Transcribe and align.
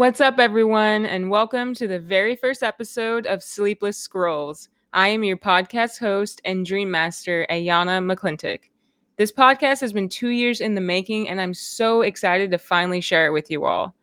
What's 0.00 0.22
up, 0.22 0.38
everyone, 0.38 1.04
and 1.04 1.28
welcome 1.28 1.74
to 1.74 1.86
the 1.86 1.98
very 1.98 2.34
first 2.34 2.62
episode 2.62 3.26
of 3.26 3.42
Sleepless 3.42 3.98
Scrolls. 3.98 4.70
I 4.94 5.08
am 5.08 5.22
your 5.22 5.36
podcast 5.36 5.98
host 5.98 6.40
and 6.46 6.64
dream 6.64 6.90
master, 6.90 7.46
Ayana 7.50 8.00
McClintock. 8.02 8.60
This 9.18 9.30
podcast 9.30 9.82
has 9.82 9.92
been 9.92 10.08
two 10.08 10.30
years 10.30 10.62
in 10.62 10.74
the 10.74 10.80
making, 10.80 11.28
and 11.28 11.38
I'm 11.38 11.52
so 11.52 12.00
excited 12.00 12.50
to 12.50 12.56
finally 12.56 13.02
share 13.02 13.26
it 13.26 13.32
with 13.32 13.50
you 13.50 13.66
all. 13.66 13.94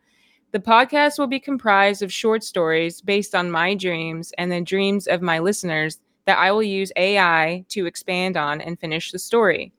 The 0.52 0.60
podcast 0.60 1.18
will 1.18 1.26
be 1.26 1.40
comprised 1.40 2.04
of 2.04 2.12
short 2.12 2.44
stories 2.44 3.00
based 3.00 3.34
on 3.34 3.50
my 3.50 3.74
dreams 3.74 4.32
and 4.38 4.52
the 4.52 4.60
dreams 4.60 5.08
of 5.08 5.20
my 5.20 5.40
listeners 5.40 5.98
that 6.26 6.38
I 6.38 6.52
will 6.52 6.62
use 6.62 6.92
AI 6.94 7.64
to 7.70 7.86
expand 7.86 8.36
on 8.36 8.60
and 8.60 8.78
finish 8.78 9.10
the 9.10 9.18
story. 9.18 9.72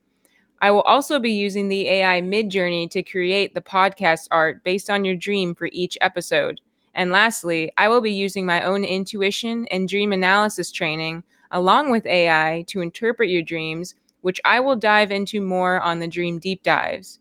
I 0.62 0.72
will 0.72 0.82
also 0.82 1.20
be 1.20 1.32
using 1.32 1.70
the 1.70 1.88
AI 1.88 2.22
Midjourney 2.22 2.90
to 2.92 3.02
create 3.02 3.54
the 3.54 3.62
podcast 3.62 4.28
art 4.30 4.64
based 4.64 4.90
on 4.90 5.06
your 5.06 5.16
dream 5.16 5.56
for 5.56 5.70
each 5.72 5.98
episode. 6.02 6.60
And 6.94 7.12
lastly, 7.12 7.72
I 7.78 7.88
will 7.88 8.02
be 8.02 8.12
using 8.12 8.46
my 8.46 8.64
own 8.64 8.84
intuition 8.84 9.68
and 9.72 9.88
dream 9.88 10.12
analysis 10.12 10.72
training 10.72 11.24
along 11.52 11.92
with 11.92 12.06
AI 12.06 12.66
to 12.68 12.82
interpret 12.82 13.30
your 13.30 13.42
dreams, 13.42 13.96
which 14.22 14.42
I 14.44 14.60
will 14.60 14.76
dive 14.76 15.12
into 15.12 15.40
more 15.40 15.80
on 15.80 16.00
the 16.00 16.08
dream 16.08 16.40
deep 16.40 16.62
dives. 16.64 17.20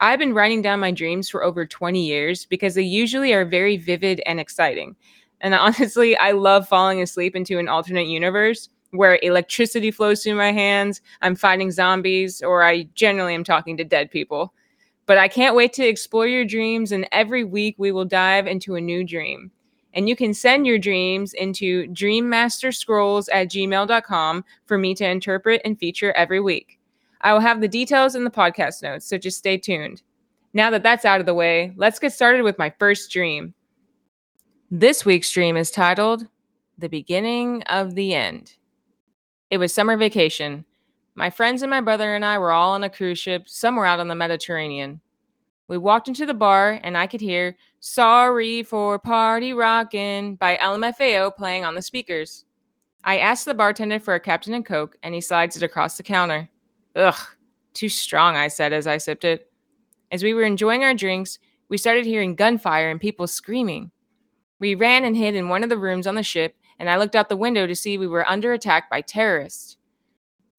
I've 0.00 0.20
been 0.20 0.34
writing 0.34 0.62
down 0.62 0.78
my 0.78 0.92
dreams 0.92 1.28
for 1.28 1.42
over 1.42 1.66
20 1.66 2.06
years 2.06 2.46
because 2.46 2.76
they 2.76 2.82
usually 2.82 3.32
are 3.32 3.44
very 3.44 3.76
vivid 3.76 4.22
and 4.24 4.38
exciting. 4.38 4.94
And 5.40 5.52
honestly, 5.54 6.16
I 6.16 6.30
love 6.30 6.68
falling 6.68 7.02
asleep 7.02 7.34
into 7.34 7.58
an 7.58 7.68
alternate 7.68 8.06
universe 8.06 8.68
where 8.90 9.18
electricity 9.22 9.90
flows 9.90 10.22
through 10.22 10.36
my 10.36 10.52
hands, 10.52 11.00
I'm 11.20 11.36
fighting 11.36 11.70
zombies, 11.70 12.42
or 12.42 12.62
I 12.62 12.84
generally 12.94 13.34
am 13.34 13.44
talking 13.44 13.76
to 13.76 13.84
dead 13.84 14.10
people. 14.10 14.52
But 15.06 15.18
I 15.18 15.28
can't 15.28 15.56
wait 15.56 15.72
to 15.74 15.86
explore 15.86 16.26
your 16.26 16.44
dreams, 16.44 16.92
and 16.92 17.08
every 17.12 17.44
week 17.44 17.74
we 17.78 17.92
will 17.92 18.04
dive 18.04 18.46
into 18.46 18.74
a 18.74 18.80
new 18.80 19.04
dream. 19.04 19.50
And 19.94 20.08
you 20.08 20.14
can 20.14 20.34
send 20.34 20.66
your 20.66 20.78
dreams 20.78 21.32
into 21.32 21.86
dreammasterscrolls 21.88 23.28
at 23.32 23.48
gmail.com 23.48 24.44
for 24.66 24.78
me 24.78 24.94
to 24.94 25.08
interpret 25.08 25.62
and 25.64 25.78
feature 25.78 26.12
every 26.12 26.40
week. 26.40 26.78
I 27.22 27.32
will 27.32 27.40
have 27.40 27.60
the 27.60 27.68
details 27.68 28.14
in 28.14 28.24
the 28.24 28.30
podcast 28.30 28.82
notes, 28.82 29.06
so 29.06 29.18
just 29.18 29.38
stay 29.38 29.56
tuned. 29.58 30.02
Now 30.52 30.70
that 30.70 30.82
that's 30.82 31.04
out 31.04 31.20
of 31.20 31.26
the 31.26 31.34
way, 31.34 31.72
let's 31.76 31.98
get 31.98 32.12
started 32.12 32.42
with 32.42 32.58
my 32.58 32.70
first 32.78 33.10
dream. 33.10 33.54
This 34.70 35.04
week's 35.04 35.32
dream 35.32 35.56
is 35.56 35.70
titled 35.70 36.26
The 36.76 36.88
Beginning 36.88 37.62
of 37.64 37.94
the 37.94 38.14
End. 38.14 38.57
It 39.50 39.58
was 39.58 39.72
summer 39.72 39.96
vacation. 39.96 40.66
My 41.14 41.30
friends 41.30 41.62
and 41.62 41.70
my 41.70 41.80
brother 41.80 42.14
and 42.14 42.24
I 42.24 42.38
were 42.38 42.52
all 42.52 42.72
on 42.72 42.84
a 42.84 42.90
cruise 42.90 43.18
ship 43.18 43.48
somewhere 43.48 43.86
out 43.86 43.98
on 43.98 44.08
the 44.08 44.14
Mediterranean. 44.14 45.00
We 45.68 45.78
walked 45.78 46.06
into 46.06 46.26
the 46.26 46.34
bar 46.34 46.78
and 46.82 46.98
I 46.98 47.06
could 47.06 47.22
hear 47.22 47.56
Sorry 47.80 48.62
for 48.62 48.98
Party 48.98 49.54
Rockin' 49.54 50.34
by 50.36 50.56
LMFAO 50.58 51.34
playing 51.34 51.64
on 51.64 51.74
the 51.74 51.82
speakers. 51.82 52.44
I 53.04 53.18
asked 53.18 53.46
the 53.46 53.54
bartender 53.54 53.98
for 53.98 54.14
a 54.14 54.20
Captain 54.20 54.52
and 54.52 54.66
Coke 54.66 54.96
and 55.02 55.14
he 55.14 55.20
slides 55.22 55.56
it 55.56 55.62
across 55.62 55.96
the 55.96 56.02
counter. 56.02 56.48
Ugh, 56.94 57.18
too 57.72 57.88
strong, 57.88 58.36
I 58.36 58.48
said 58.48 58.74
as 58.74 58.86
I 58.86 58.98
sipped 58.98 59.24
it. 59.24 59.50
As 60.12 60.22
we 60.22 60.34
were 60.34 60.42
enjoying 60.42 60.84
our 60.84 60.94
drinks, 60.94 61.38
we 61.70 61.78
started 61.78 62.04
hearing 62.04 62.34
gunfire 62.34 62.90
and 62.90 63.00
people 63.00 63.26
screaming. 63.26 63.92
We 64.58 64.74
ran 64.74 65.04
and 65.04 65.16
hid 65.16 65.34
in 65.34 65.48
one 65.48 65.62
of 65.62 65.70
the 65.70 65.78
rooms 65.78 66.06
on 66.06 66.16
the 66.16 66.22
ship 66.22 66.54
and 66.78 66.88
I 66.88 66.96
looked 66.96 67.16
out 67.16 67.28
the 67.28 67.36
window 67.36 67.66
to 67.66 67.74
see 67.74 67.98
we 67.98 68.06
were 68.06 68.28
under 68.28 68.52
attack 68.52 68.88
by 68.90 69.00
terrorists. 69.00 69.76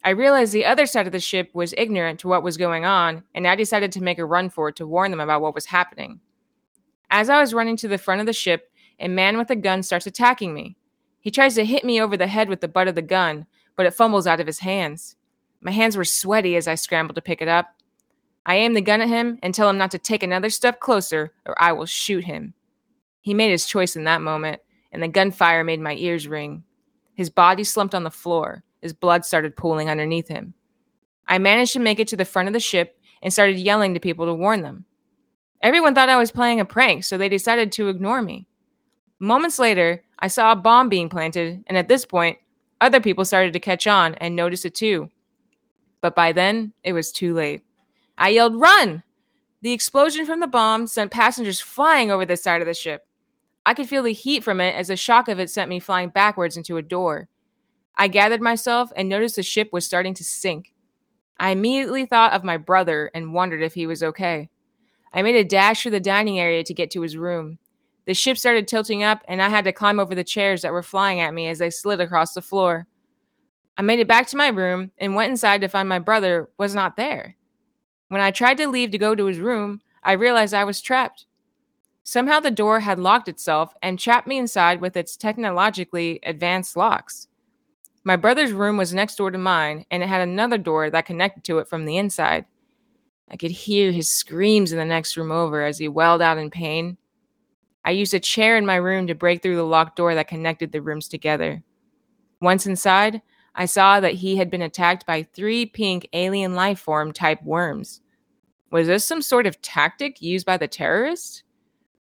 I 0.04 0.12
realized 0.12 0.54
the 0.54 0.66
other 0.66 0.86
side 0.86 1.08
of 1.08 1.12
the 1.12 1.20
ship 1.20 1.50
was 1.54 1.74
ignorant 1.78 2.20
to 2.22 2.28
what 2.28 2.44
was 2.44 2.58
going 2.58 2.86
on, 2.86 3.24
and 3.36 3.48
I 3.48 3.56
decided 3.56 3.92
to 3.94 4.04
make 4.04 4.18
a 4.18 4.26
run 4.26 4.50
for 4.50 4.70
it 4.70 4.76
to 4.78 4.88
warn 4.88 5.12
them 5.12 5.20
about 5.20 5.42
what 5.42 5.56
was 5.56 5.66
happening. 5.66 6.22
As 7.10 7.30
I 7.30 7.42
was 7.42 7.54
running 7.54 7.76
to 7.78 7.88
the 7.88 7.98
front 7.98 8.22
of 8.22 8.28
the 8.28 8.34
ship, 8.34 8.72
a 9.00 9.08
man 9.08 9.38
with 9.38 9.50
a 9.50 9.56
gun 9.56 9.84
starts 9.84 10.08
attacking 10.08 10.54
me. 10.54 10.78
He 11.20 11.32
tries 11.32 11.56
to 11.56 11.66
hit 11.66 11.84
me 11.84 12.02
over 12.02 12.16
the 12.16 12.28
head 12.28 12.50
with 12.50 12.62
the 12.62 12.68
butt 12.68 12.88
of 12.88 12.96
the 12.96 13.02
gun, 13.02 13.46
but 13.76 13.86
it 13.86 13.94
fumbles 13.94 14.28
out 14.28 14.40
of 14.40 14.48
his 14.48 14.60
hands. 14.60 15.16
My 15.62 15.72
hands 15.72 15.98
were 15.98 16.06
sweaty 16.06 16.56
as 16.56 16.68
I 16.68 16.76
scrambled 16.76 17.16
to 17.16 17.22
pick 17.22 17.42
it 17.42 17.48
up. 17.48 17.76
I 18.46 18.56
aim 18.56 18.74
the 18.74 18.82
gun 18.82 19.02
at 19.02 19.10
him 19.10 19.38
and 19.44 19.54
tell 19.54 19.70
him 19.70 19.78
not 19.78 19.92
to 19.92 20.00
take 20.00 20.24
another 20.24 20.50
step 20.50 20.80
closer 20.80 21.34
or 21.46 21.62
I 21.62 21.74
will 21.74 21.86
shoot 21.86 22.24
him. 22.24 22.54
He 23.22 23.34
made 23.34 23.52
his 23.52 23.66
choice 23.66 23.96
in 23.96 24.06
that 24.06 24.22
moment, 24.22 24.62
and 24.92 25.02
the 25.02 25.08
gunfire 25.08 25.64
made 25.64 25.80
my 25.80 25.96
ears 25.96 26.28
ring. 26.28 26.64
His 27.16 27.30
body 27.30 27.64
slumped 27.64 27.96
on 27.96 28.04
the 28.04 28.12
floor. 28.12 28.64
His 28.82 28.94
blood 28.94 29.26
started 29.26 29.56
pooling 29.56 29.90
underneath 29.90 30.28
him. 30.28 30.54
I 31.28 31.38
managed 31.38 31.74
to 31.74 31.80
make 31.80 32.00
it 32.00 32.08
to 32.10 32.18
the 32.18 32.26
front 32.26 32.48
of 32.48 32.54
the 32.54 32.60
ship 32.60 32.98
and 33.22 33.32
started 33.32 33.58
yelling 33.58 33.94
to 33.94 34.00
people 34.00 34.26
to 34.26 34.34
warn 34.34 34.62
them. 34.62 34.86
Everyone 35.62 35.94
thought 35.94 36.10
I 36.10 36.18
was 36.18 36.32
playing 36.32 36.60
a 36.60 36.66
prank, 36.66 37.04
so 37.04 37.18
they 37.18 37.30
decided 37.30 37.72
to 37.74 37.90
ignore 37.90 38.22
me. 38.22 38.48
Moments 39.20 39.60
later, 39.60 40.04
I 40.18 40.30
saw 40.30 40.52
a 40.52 40.56
bomb 40.56 40.88
being 40.88 41.10
planted, 41.10 41.64
and 41.68 41.78
at 41.78 41.90
this 41.90 42.06
point, 42.06 42.38
other 42.80 43.02
people 43.02 43.26
started 43.26 43.52
to 43.54 43.60
catch 43.60 43.86
on 43.86 44.16
and 44.16 44.36
notice 44.36 44.64
it 44.64 44.74
too. 44.74 45.10
But 46.02 46.16
by 46.16 46.32
then, 46.32 46.72
it 46.84 46.94
was 46.94 47.12
too 47.12 47.34
late. 47.34 47.64
I 48.18 48.30
yelled, 48.30 48.56
Run! 48.56 49.04
The 49.62 49.74
explosion 49.74 50.26
from 50.26 50.40
the 50.40 50.48
bomb 50.48 50.88
sent 50.88 51.12
passengers 51.12 51.60
flying 51.60 52.12
over 52.12 52.26
the 52.26 52.38
side 52.38 52.62
of 52.62 52.68
the 52.68 52.74
ship. 52.74 53.06
I 53.70 53.76
could 53.76 53.88
feel 53.88 54.02
the 54.02 54.14
heat 54.14 54.44
from 54.44 54.60
it 54.62 54.74
as 54.74 54.88
the 54.88 54.96
shock 54.96 55.28
of 55.28 55.40
it 55.40 55.48
sent 55.48 55.70
me 55.70 55.80
flying 55.80 56.10
backwards 56.10 56.58
into 56.58 56.78
a 56.78 56.82
door. 56.82 57.30
I 57.96 58.08
gathered 58.08 58.42
myself 58.42 58.92
and 58.96 59.08
noticed 59.08 59.36
the 59.36 59.44
ship 59.44 59.70
was 59.72 59.86
starting 59.86 60.16
to 60.16 60.24
sink. 60.24 60.74
I 61.40 61.52
immediately 61.52 62.08
thought 62.08 62.34
of 62.34 62.44
my 62.44 62.58
brother 62.58 63.12
and 63.14 63.32
wondered 63.32 63.62
if 63.62 63.76
he 63.76 63.86
was 63.86 64.02
okay. 64.02 64.50
I 65.14 65.22
made 65.22 65.36
a 65.36 65.44
dash 65.44 65.84
for 65.84 65.92
the 65.92 66.00
dining 66.00 66.40
area 66.40 66.64
to 66.64 66.74
get 66.74 66.90
to 66.90 67.04
his 67.04 67.16
room. 67.16 67.60
The 68.08 68.16
ship 68.16 68.40
started 68.40 68.68
tilting 68.68 69.04
up, 69.04 69.22
and 69.28 69.40
I 69.40 69.50
had 69.50 69.66
to 69.66 69.72
climb 69.72 70.00
over 70.00 70.16
the 70.16 70.24
chairs 70.24 70.64
that 70.64 70.74
were 70.74 70.82
flying 70.82 71.20
at 71.20 71.36
me 71.36 71.48
as 71.48 71.60
they 71.60 71.70
slid 71.70 72.02
across 72.02 72.34
the 72.34 72.42
floor. 72.42 72.88
I 73.78 73.84
made 73.84 74.00
it 74.00 74.08
back 74.08 74.26
to 74.30 74.38
my 74.38 74.48
room 74.48 74.94
and 74.98 75.14
went 75.14 75.30
inside 75.30 75.62
to 75.62 75.68
find 75.68 75.88
my 75.88 76.00
brother 76.00 76.50
was 76.58 76.74
not 76.74 76.98
there. 76.98 77.36
When 78.08 78.20
I 78.20 78.32
tried 78.32 78.58
to 78.58 78.68
leave 78.68 78.90
to 78.90 78.98
go 78.98 79.14
to 79.14 79.26
his 79.26 79.38
room, 79.38 79.82
I 80.02 80.14
realized 80.14 80.56
I 80.56 80.64
was 80.64 80.82
trapped. 80.82 81.28
Somehow 82.04 82.40
the 82.40 82.52
door 82.52 82.80
had 82.80 83.00
locked 83.00 83.28
itself 83.28 83.74
and 83.82 84.00
trapped 84.00 84.28
me 84.28 84.38
inside 84.38 84.82
with 84.82 84.98
its 84.98 85.16
technologically 85.16 86.20
advanced 86.24 86.76
locks. 86.76 87.28
My 88.04 88.16
brother's 88.16 88.52
room 88.52 88.78
was 88.78 88.94
next 88.94 89.18
door 89.18 89.30
to 89.30 89.38
mine, 89.38 89.86
and 89.92 90.02
it 90.02 90.10
had 90.10 90.22
another 90.22 90.58
door 90.58 90.90
that 90.90 91.06
connected 91.06 91.44
to 91.44 91.60
it 91.60 91.68
from 91.68 91.86
the 91.86 91.98
inside. 91.98 92.46
I 93.30 93.38
could 93.38 93.52
hear 93.52 93.92
his 93.92 94.10
screams 94.10 94.72
in 94.72 94.80
the 94.80 94.86
next 94.86 95.16
room 95.18 95.32
over 95.32 95.64
as 95.64 95.78
he 95.78 95.88
wailed 95.88 96.22
out 96.22 96.38
in 96.38 96.50
pain. 96.50 96.98
I 97.86 97.92
used 97.92 98.14
a 98.14 98.20
chair 98.20 98.58
in 98.58 98.66
my 98.66 98.78
room 98.78 99.08
to 99.08 99.16
break 99.16 99.42
through 99.42 99.56
the 99.56 99.64
locked 99.64 99.96
door 99.96 100.16
that 100.16 100.28
connected 100.28 100.72
the 100.72 100.82
rooms 100.82 101.08
together. 101.08 101.64
Once 102.42 102.66
inside, 102.66 103.22
I 103.54 103.66
saw 103.66 104.00
that 104.00 104.16
he 104.16 104.38
had 104.38 104.50
been 104.50 104.62
attacked 104.62 105.06
by 105.06 105.24
three 105.24 105.66
pink 105.66 106.08
alien 106.14 106.56
life 106.56 106.80
form 106.80 107.12
type 107.12 107.44
worms. 107.44 108.02
Was 108.72 108.88
this 108.88 109.06
some 109.06 109.22
sort 109.22 109.46
of 109.46 109.62
tactic 109.62 110.22
used 110.22 110.46
by 110.46 110.58
the 110.58 110.68
terrorists? 110.68 111.44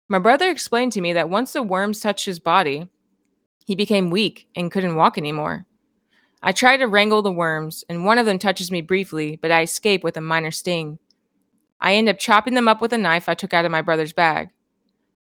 My 0.07 0.19
brother 0.19 0.49
explained 0.49 0.91
to 0.93 1.01
me 1.01 1.13
that 1.13 1.29
once 1.29 1.53
the 1.53 1.63
worms 1.63 1.99
touched 1.99 2.25
his 2.25 2.39
body, 2.39 2.89
he 3.65 3.75
became 3.75 4.11
weak 4.11 4.47
and 4.55 4.71
couldn't 4.71 4.95
walk 4.95 5.17
anymore. 5.17 5.65
I 6.43 6.51
try 6.51 6.77
to 6.77 6.87
wrangle 6.87 7.23
the 7.23 7.31
worms, 7.31 7.83
and 7.89 8.05
one 8.05 8.19
of 8.19 8.27
them 8.27 8.37
touches 8.37 8.69
me 8.69 8.81
briefly, 8.81 9.39
but 9.41 9.51
I 9.51 9.63
escape 9.63 10.03
with 10.03 10.15
a 10.15 10.21
minor 10.21 10.51
sting. 10.51 10.99
I 11.81 11.95
end 11.95 12.07
up 12.07 12.19
chopping 12.19 12.53
them 12.53 12.67
up 12.67 12.81
with 12.81 12.93
a 12.93 12.99
knife 12.99 13.27
I 13.27 13.33
took 13.33 13.53
out 13.53 13.65
of 13.65 13.71
my 13.71 13.81
brother's 13.81 14.13
bag. 14.13 14.49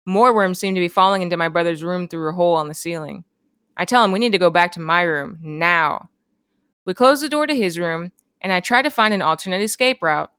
More 0.06 0.33
worms 0.33 0.61
seem 0.61 0.77
to 0.77 0.81
be 0.81 0.88
falling 0.88 1.22
into 1.22 1.37
my 1.37 1.49
brother's 1.49 1.83
room 1.83 2.06
through 2.06 2.28
a 2.28 2.33
hole 2.33 2.55
on 2.55 2.69
the 2.69 2.75
ceiling. 2.75 3.25
I 3.77 3.84
tell 3.84 4.05
him 4.05 4.12
we 4.12 4.21
need 4.21 4.33
to 4.33 4.38
go 4.38 4.49
back 4.49 4.72
to 4.72 4.81
my 4.81 5.03
room 5.03 5.38
now. 5.43 6.09
We 6.84 6.94
close 6.94 7.21
the 7.21 7.28
door 7.28 7.47
to 7.49 7.55
his 7.55 7.78
room, 7.78 8.12
and 8.41 8.53
I 8.53 8.61
try 8.61 8.81
to 8.83 8.91
find 8.91 9.12
an 9.12 9.22
alternate 9.22 9.61
escape 9.61 10.02
route. 10.02 10.31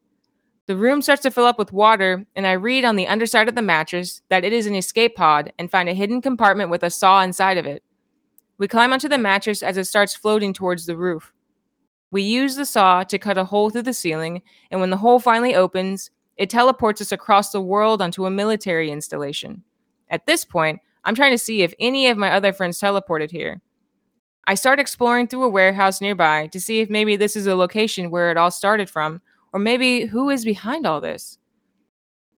The 0.70 0.78
room 0.78 1.02
starts 1.02 1.24
to 1.24 1.32
fill 1.32 1.48
up 1.48 1.58
with 1.58 1.74
water, 1.74 2.28
and 2.36 2.46
I 2.46 2.52
read 2.52 2.86
on 2.86 2.96
the 2.96 3.08
underside 3.08 3.50
of 3.50 3.56
the 3.56 3.62
mattress 3.64 4.22
that 4.30 4.44
it 4.46 4.54
is 4.54 4.68
an 4.68 4.76
escape 4.76 5.16
pod 5.16 5.52
and 5.58 5.72
find 5.72 5.90
a 5.90 5.96
hidden 5.96 6.22
compartment 6.22 6.70
with 6.70 6.84
a 6.84 6.92
saw 6.92 7.24
inside 7.24 7.58
of 7.58 7.66
it. 7.66 7.82
We 8.60 8.68
climb 8.68 8.94
onto 8.94 9.10
the 9.10 9.18
mattress 9.18 9.64
as 9.64 9.78
it 9.78 9.86
starts 9.86 10.16
floating 10.16 10.54
towards 10.54 10.86
the 10.86 10.96
roof. 10.96 11.34
We 12.12 12.22
use 12.22 12.56
the 12.56 12.68
saw 12.68 13.02
to 13.02 13.18
cut 13.18 13.36
a 13.36 13.46
hole 13.46 13.72
through 13.72 13.82
the 13.82 13.94
ceiling, 13.96 14.44
and 14.70 14.80
when 14.80 14.92
the 14.92 14.98
hole 14.98 15.18
finally 15.18 15.56
opens, 15.56 16.12
it 16.38 16.52
teleports 16.52 17.02
us 17.02 17.12
across 17.12 17.50
the 17.50 17.62
world 17.62 18.00
onto 18.00 18.28
a 18.28 18.30
military 18.30 18.92
installation. 18.92 19.64
At 20.12 20.28
this 20.28 20.46
point, 20.46 20.82
I'm 21.04 21.16
trying 21.16 21.32
to 21.32 21.40
see 21.40 21.64
if 21.64 21.74
any 21.80 22.10
of 22.10 22.18
my 22.20 22.32
other 22.32 22.54
friends 22.54 22.80
teleported 22.80 23.32
here. 23.32 23.60
I 24.46 24.54
start 24.54 24.80
exploring 24.80 25.30
through 25.30 25.46
a 25.46 25.50
warehouse 25.50 26.00
nearby 26.00 26.46
to 26.46 26.62
see 26.62 26.80
if 26.80 26.92
maybe 26.92 27.16
this 27.16 27.36
is 27.36 27.48
a 27.48 27.56
location 27.56 28.12
where 28.12 28.30
it 28.30 28.38
all 28.38 28.52
started 28.52 28.88
from 28.88 29.24
or 29.54 29.60
maybe 29.60 30.06
who 30.06 30.30
is 30.30 30.46
behind 30.46 30.86
all 30.86 31.02
this? 31.02 31.38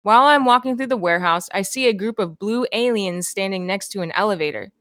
While 0.02 0.24
I'm 0.24 0.46
walking 0.46 0.78
through 0.78 0.88
the 0.88 0.98
warehouse, 0.98 1.50
I 1.54 1.62
see 1.62 1.88
a 1.88 1.94
group 1.94 2.20
of 2.20 2.40
blue 2.40 2.66
aliens 2.72 3.28
standing 3.28 3.68
next 3.68 3.90
to 3.90 4.02
an 4.02 4.12
elevator. 4.14 4.72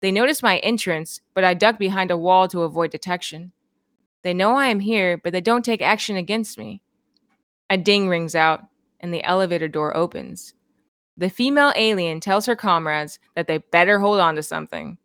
They 0.00 0.10
notice 0.12 0.42
my 0.42 0.58
entrance, 0.58 1.20
but 1.32 1.44
I 1.44 1.54
duck 1.54 1.78
behind 1.78 2.10
a 2.10 2.16
wall 2.16 2.48
to 2.48 2.62
avoid 2.62 2.90
detection. 2.90 3.52
They 4.22 4.34
know 4.34 4.56
I 4.56 4.66
am 4.66 4.80
here, 4.80 5.18
but 5.18 5.32
they 5.32 5.40
don't 5.40 5.64
take 5.64 5.82
action 5.82 6.16
against 6.16 6.58
me. 6.58 6.82
A 7.70 7.76
ding 7.76 8.08
rings 8.08 8.34
out, 8.34 8.64
and 9.00 9.12
the 9.12 9.24
elevator 9.24 9.68
door 9.68 9.96
opens. 9.96 10.54
The 11.16 11.30
female 11.30 11.72
alien 11.76 12.20
tells 12.20 12.46
her 12.46 12.56
comrades 12.56 13.18
that 13.36 13.46
they 13.46 13.58
better 13.58 14.00
hold 14.00 14.20
on 14.20 14.34
to 14.34 14.42
something. 14.42 14.98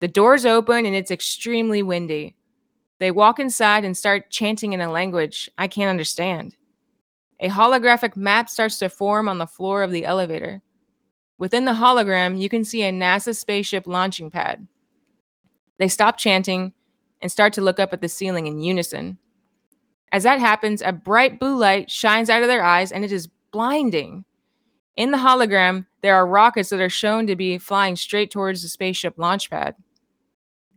The 0.00 0.08
doors 0.08 0.46
open 0.46 0.86
and 0.86 0.94
it's 0.94 1.10
extremely 1.10 1.82
windy. 1.82 2.36
They 2.98 3.10
walk 3.10 3.38
inside 3.38 3.84
and 3.84 3.96
start 3.96 4.30
chanting 4.30 4.72
in 4.72 4.80
a 4.80 4.90
language 4.90 5.48
I 5.56 5.68
can't 5.68 5.90
understand. 5.90 6.56
A 7.40 7.48
holographic 7.48 8.16
map 8.16 8.48
starts 8.48 8.78
to 8.78 8.88
form 8.88 9.28
on 9.28 9.38
the 9.38 9.46
floor 9.46 9.82
of 9.82 9.92
the 9.92 10.04
elevator. 10.04 10.62
Within 11.38 11.64
the 11.64 11.72
hologram, 11.72 12.40
you 12.40 12.48
can 12.48 12.64
see 12.64 12.82
a 12.82 12.90
NASA 12.90 13.36
spaceship 13.36 13.86
launching 13.86 14.30
pad. 14.30 14.66
They 15.78 15.86
stop 15.86 16.18
chanting 16.18 16.72
and 17.22 17.30
start 17.30 17.52
to 17.52 17.60
look 17.60 17.78
up 17.78 17.92
at 17.92 18.00
the 18.00 18.08
ceiling 18.08 18.48
in 18.48 18.58
unison. 18.58 19.18
As 20.10 20.24
that 20.24 20.40
happens, 20.40 20.82
a 20.82 20.92
bright 20.92 21.38
blue 21.38 21.56
light 21.56 21.90
shines 21.90 22.28
out 22.28 22.42
of 22.42 22.48
their 22.48 22.64
eyes 22.64 22.90
and 22.90 23.04
it 23.04 23.12
is 23.12 23.28
blinding. 23.52 24.24
In 24.96 25.12
the 25.12 25.18
hologram, 25.18 25.86
there 26.02 26.16
are 26.16 26.26
rockets 26.26 26.70
that 26.70 26.80
are 26.80 26.88
shown 26.88 27.28
to 27.28 27.36
be 27.36 27.58
flying 27.58 27.94
straight 27.94 28.32
towards 28.32 28.62
the 28.62 28.68
spaceship 28.68 29.14
launch 29.16 29.48
pad. 29.48 29.76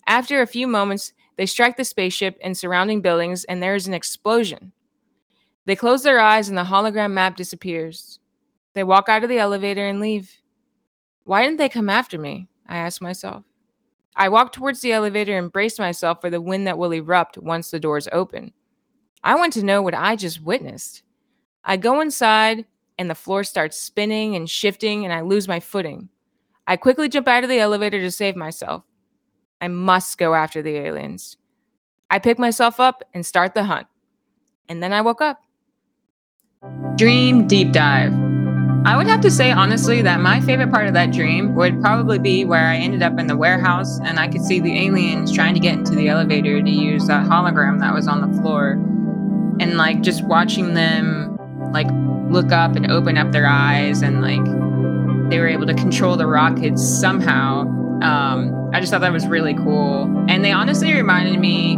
After 0.05 0.41
a 0.41 0.47
few 0.47 0.67
moments, 0.67 1.13
they 1.41 1.47
strike 1.47 1.75
the 1.75 1.83
spaceship 1.83 2.37
and 2.43 2.55
surrounding 2.55 3.01
buildings, 3.01 3.45
and 3.45 3.63
there 3.63 3.73
is 3.73 3.87
an 3.87 3.95
explosion. 3.95 4.73
They 5.65 5.75
close 5.75 6.03
their 6.03 6.19
eyes, 6.19 6.49
and 6.49 6.55
the 6.55 6.65
hologram 6.65 7.13
map 7.13 7.35
disappears. 7.35 8.19
They 8.75 8.83
walk 8.83 9.09
out 9.09 9.23
of 9.23 9.29
the 9.29 9.39
elevator 9.39 9.87
and 9.87 9.99
leave. 9.99 10.37
Why 11.23 11.41
didn't 11.41 11.57
they 11.57 11.67
come 11.67 11.89
after 11.89 12.19
me? 12.19 12.47
I 12.67 12.77
ask 12.77 13.01
myself. 13.01 13.43
I 14.15 14.29
walk 14.29 14.53
towards 14.53 14.81
the 14.81 14.91
elevator 14.91 15.35
and 15.35 15.51
brace 15.51 15.79
myself 15.79 16.21
for 16.21 16.29
the 16.29 16.39
wind 16.39 16.67
that 16.67 16.77
will 16.77 16.91
erupt 16.91 17.39
once 17.39 17.71
the 17.71 17.79
doors 17.79 18.07
open. 18.11 18.53
I 19.23 19.33
want 19.33 19.53
to 19.53 19.65
know 19.65 19.81
what 19.81 19.95
I 19.95 20.15
just 20.15 20.43
witnessed. 20.43 21.01
I 21.63 21.75
go 21.75 22.01
inside, 22.01 22.65
and 22.99 23.09
the 23.09 23.15
floor 23.15 23.43
starts 23.43 23.79
spinning 23.79 24.35
and 24.35 24.47
shifting, 24.47 25.05
and 25.05 25.11
I 25.11 25.21
lose 25.21 25.47
my 25.47 25.59
footing. 25.59 26.09
I 26.67 26.77
quickly 26.77 27.09
jump 27.09 27.27
out 27.27 27.43
of 27.43 27.49
the 27.49 27.57
elevator 27.57 27.99
to 27.99 28.11
save 28.11 28.35
myself. 28.35 28.83
I 29.61 29.67
must 29.67 30.17
go 30.17 30.33
after 30.33 30.61
the 30.61 30.75
aliens. 30.75 31.37
I 32.09 32.19
pick 32.19 32.39
myself 32.39 32.79
up 32.79 33.03
and 33.13 33.25
start 33.25 33.53
the 33.53 33.63
hunt. 33.63 33.87
And 34.67 34.81
then 34.81 34.91
I 34.91 35.01
woke 35.01 35.21
up. 35.21 35.41
Dream 36.97 37.47
deep 37.47 37.71
dive. 37.71 38.13
I 38.83 38.97
would 38.97 39.05
have 39.05 39.21
to 39.21 39.29
say, 39.29 39.51
honestly, 39.51 40.01
that 40.01 40.19
my 40.19 40.41
favorite 40.41 40.71
part 40.71 40.87
of 40.87 40.93
that 40.95 41.11
dream 41.11 41.55
would 41.55 41.79
probably 41.81 42.17
be 42.17 42.45
where 42.45 42.65
I 42.65 42.77
ended 42.77 43.03
up 43.03 43.19
in 43.19 43.27
the 43.27 43.37
warehouse 43.37 43.99
and 43.99 44.19
I 44.19 44.27
could 44.27 44.41
see 44.41 44.59
the 44.59 44.75
aliens 44.85 45.31
trying 45.31 45.53
to 45.53 45.59
get 45.59 45.75
into 45.75 45.93
the 45.93 46.09
elevator 46.09 46.61
to 46.61 46.69
use 46.69 47.05
that 47.05 47.27
hologram 47.27 47.79
that 47.79 47.93
was 47.93 48.07
on 48.07 48.21
the 48.21 48.41
floor. 48.41 48.71
And 49.59 49.77
like 49.77 50.01
just 50.01 50.23
watching 50.23 50.73
them 50.73 51.37
like 51.71 51.87
look 52.31 52.51
up 52.51 52.75
and 52.75 52.91
open 52.91 53.17
up 53.17 53.31
their 53.31 53.45
eyes 53.45 54.01
and 54.01 54.21
like 54.21 54.43
they 55.29 55.39
were 55.39 55.47
able 55.47 55.67
to 55.67 55.75
control 55.75 56.17
the 56.17 56.25
rockets 56.25 56.83
somehow. 56.83 57.61
Um, 58.01 58.60
I 58.73 58.79
just 58.79 58.91
thought 58.91 59.01
that 59.01 59.11
was 59.11 59.27
really 59.27 59.53
cool. 59.53 60.03
And 60.29 60.45
they 60.45 60.51
honestly 60.51 60.93
reminded 60.93 61.39
me 61.39 61.77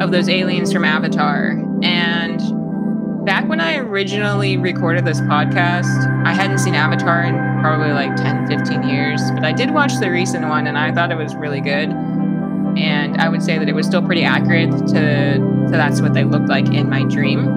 of 0.00 0.10
those 0.10 0.28
aliens 0.28 0.72
from 0.72 0.84
Avatar. 0.84 1.58
And 1.82 3.24
back 3.24 3.48
when 3.48 3.60
I 3.60 3.78
originally 3.78 4.58
recorded 4.58 5.06
this 5.06 5.20
podcast, 5.22 6.26
I 6.26 6.34
hadn't 6.34 6.58
seen 6.58 6.74
Avatar 6.74 7.22
in 7.22 7.34
probably 7.60 7.92
like 7.92 8.14
10, 8.16 8.46
15 8.46 8.82
years, 8.82 9.22
but 9.30 9.44
I 9.44 9.52
did 9.52 9.70
watch 9.70 9.98
the 10.00 10.10
recent 10.10 10.46
one 10.46 10.66
and 10.66 10.76
I 10.76 10.92
thought 10.92 11.10
it 11.10 11.16
was 11.16 11.34
really 11.34 11.62
good. 11.62 11.88
And 11.88 13.16
I 13.18 13.28
would 13.28 13.42
say 13.42 13.58
that 13.58 13.68
it 13.68 13.74
was 13.74 13.86
still 13.86 14.02
pretty 14.02 14.24
accurate 14.24 14.70
to, 14.70 15.36
to 15.38 15.68
that's 15.70 16.02
what 16.02 16.12
they 16.12 16.24
looked 16.24 16.48
like 16.48 16.66
in 16.74 16.90
my 16.90 17.04
dream. 17.04 17.48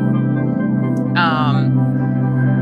Um, 1.17 1.77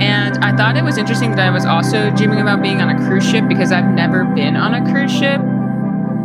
and 0.01 0.43
I 0.43 0.55
thought 0.55 0.75
it 0.75 0.83
was 0.83 0.97
interesting 0.97 1.31
that 1.31 1.39
I 1.39 1.51
was 1.51 1.65
also 1.65 2.09
dreaming 2.15 2.39
about 2.39 2.63
being 2.63 2.81
on 2.81 2.89
a 2.89 3.07
cruise 3.07 3.29
ship 3.29 3.47
because 3.47 3.71
I've 3.71 3.93
never 3.93 4.25
been 4.25 4.55
on 4.55 4.73
a 4.73 4.91
cruise 4.91 5.11
ship 5.11 5.41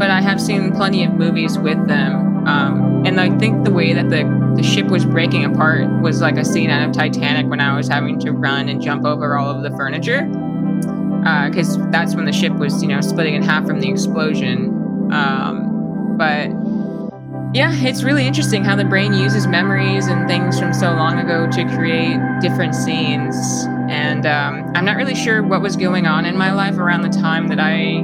but 0.00 0.10
I 0.10 0.22
have 0.22 0.40
seen 0.40 0.72
plenty 0.72 1.04
of 1.04 1.12
movies 1.12 1.58
with 1.58 1.86
them. 1.86 2.48
Um, 2.48 3.04
and 3.04 3.20
I 3.20 3.36
think 3.38 3.66
the 3.66 3.70
way 3.70 3.92
that 3.92 4.08
the, 4.08 4.24
the 4.56 4.62
ship 4.62 4.86
was 4.86 5.04
breaking 5.04 5.44
apart 5.44 5.90
was 6.00 6.22
like 6.22 6.38
a 6.38 6.44
scene 6.44 6.70
out 6.70 6.88
of 6.88 6.94
Titanic 6.94 7.50
when 7.50 7.60
I 7.60 7.76
was 7.76 7.86
having 7.86 8.18
to 8.20 8.32
run 8.32 8.70
and 8.70 8.80
jump 8.80 9.04
over 9.04 9.36
all 9.36 9.50
of 9.54 9.62
the 9.62 9.70
furniture. 9.76 10.22
Because 10.24 11.76
uh, 11.76 11.86
that's 11.90 12.14
when 12.14 12.24
the 12.24 12.32
ship 12.32 12.54
was, 12.54 12.80
you 12.82 12.88
know, 12.88 13.02
splitting 13.02 13.34
in 13.34 13.42
half 13.42 13.66
from 13.66 13.78
the 13.78 13.90
explosion. 13.90 15.12
Um, 15.12 16.16
but 16.16 16.48
yeah, 17.54 17.70
it's 17.74 18.02
really 18.02 18.26
interesting 18.26 18.64
how 18.64 18.76
the 18.76 18.86
brain 18.86 19.12
uses 19.12 19.46
memories 19.46 20.06
and 20.06 20.26
things 20.26 20.58
from 20.58 20.72
so 20.72 20.92
long 20.94 21.18
ago 21.18 21.46
to 21.50 21.76
create 21.76 22.18
different 22.40 22.74
scenes. 22.74 23.36
And 23.90 24.24
um, 24.24 24.72
I'm 24.74 24.86
not 24.86 24.96
really 24.96 25.14
sure 25.14 25.42
what 25.42 25.60
was 25.60 25.76
going 25.76 26.06
on 26.06 26.24
in 26.24 26.38
my 26.38 26.52
life 26.52 26.78
around 26.78 27.02
the 27.02 27.20
time 27.20 27.48
that 27.48 27.60
I 27.60 28.02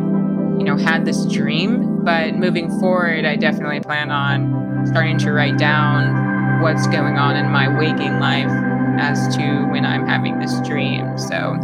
know, 0.66 0.76
had 0.76 1.04
this 1.04 1.24
dream. 1.26 2.04
But 2.04 2.34
moving 2.34 2.68
forward, 2.78 3.24
I 3.24 3.36
definitely 3.36 3.80
plan 3.80 4.10
on 4.10 4.86
starting 4.86 5.18
to 5.18 5.32
write 5.32 5.58
down 5.58 6.60
what's 6.62 6.86
going 6.86 7.18
on 7.18 7.36
in 7.36 7.50
my 7.50 7.68
waking 7.78 8.18
life 8.20 8.50
as 8.98 9.36
to 9.36 9.66
when 9.70 9.84
I'm 9.84 10.06
having 10.06 10.38
this 10.38 10.60
dream. 10.60 11.18
So 11.18 11.54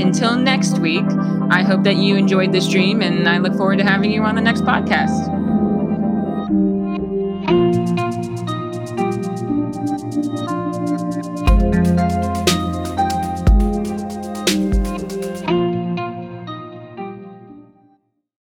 until 0.00 0.36
next 0.36 0.78
week, 0.78 1.06
I 1.50 1.62
hope 1.62 1.84
that 1.84 1.96
you 1.96 2.16
enjoyed 2.16 2.52
this 2.52 2.68
dream 2.68 3.00
and 3.02 3.28
I 3.28 3.38
look 3.38 3.54
forward 3.54 3.78
to 3.78 3.84
having 3.84 4.10
you 4.10 4.22
on 4.22 4.34
the 4.34 4.42
next 4.42 4.62
podcast. 4.62 5.43